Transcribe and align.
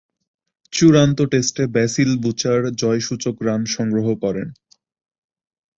চূড়ান্ত 0.73 1.17
টেস্টে 1.31 1.63
Basil 1.67 2.11
Butcher 2.17 2.59
জয়সূচক 2.73 3.35
রান 3.41 3.61
সংগ্রহ 3.75 4.07
করেন। 4.23 4.47